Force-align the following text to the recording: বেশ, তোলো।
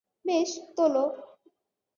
বেশ, 0.25 0.51
তোলো। 0.75 1.05